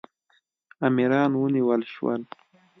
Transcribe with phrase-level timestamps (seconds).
[0.87, 2.21] امیران ونیول شول.